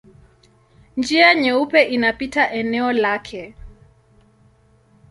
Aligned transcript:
Njia 0.97 1.33
Nyeupe 1.35 1.83
inapita 1.83 2.51
eneo 2.51 2.91
lake. 2.93 3.55